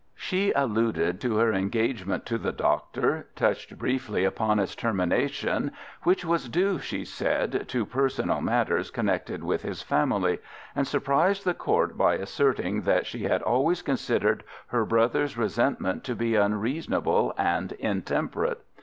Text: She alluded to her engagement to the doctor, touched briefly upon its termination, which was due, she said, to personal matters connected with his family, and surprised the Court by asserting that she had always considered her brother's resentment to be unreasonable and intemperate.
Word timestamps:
She 0.15 0.51
alluded 0.53 1.21
to 1.21 1.35
her 1.35 1.53
engagement 1.53 2.25
to 2.25 2.39
the 2.39 2.51
doctor, 2.51 3.27
touched 3.35 3.77
briefly 3.77 4.25
upon 4.25 4.57
its 4.57 4.73
termination, 4.73 5.69
which 6.01 6.25
was 6.25 6.49
due, 6.49 6.79
she 6.79 7.05
said, 7.05 7.65
to 7.69 7.85
personal 7.85 8.41
matters 8.41 8.89
connected 8.89 9.43
with 9.43 9.61
his 9.61 9.83
family, 9.83 10.39
and 10.75 10.87
surprised 10.87 11.45
the 11.45 11.53
Court 11.53 11.99
by 11.99 12.15
asserting 12.15 12.81
that 12.81 13.05
she 13.05 13.25
had 13.25 13.43
always 13.43 13.83
considered 13.83 14.43
her 14.69 14.85
brother's 14.85 15.37
resentment 15.37 16.03
to 16.05 16.15
be 16.15 16.33
unreasonable 16.35 17.35
and 17.37 17.73
intemperate. 17.73 18.57